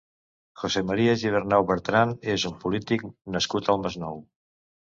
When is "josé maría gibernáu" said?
0.61-1.67